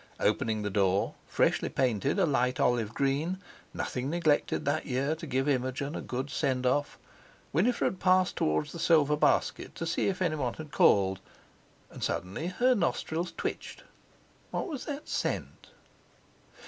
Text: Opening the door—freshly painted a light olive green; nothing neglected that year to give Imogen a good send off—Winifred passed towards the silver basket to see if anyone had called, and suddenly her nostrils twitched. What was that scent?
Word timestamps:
Opening 0.19 0.63
the 0.63 0.71
door—freshly 0.71 1.69
painted 1.69 2.17
a 2.17 2.25
light 2.25 2.59
olive 2.59 2.91
green; 2.91 3.37
nothing 3.71 4.09
neglected 4.09 4.65
that 4.65 4.87
year 4.87 5.13
to 5.13 5.27
give 5.27 5.47
Imogen 5.47 5.93
a 5.95 6.01
good 6.01 6.31
send 6.31 6.65
off—Winifred 6.65 7.99
passed 7.99 8.35
towards 8.35 8.71
the 8.71 8.79
silver 8.79 9.15
basket 9.15 9.75
to 9.75 9.85
see 9.85 10.07
if 10.07 10.19
anyone 10.19 10.55
had 10.55 10.71
called, 10.71 11.19
and 11.91 12.03
suddenly 12.03 12.47
her 12.47 12.73
nostrils 12.73 13.31
twitched. 13.37 13.83
What 14.49 14.67
was 14.67 14.85
that 14.85 15.07
scent? 15.07 15.69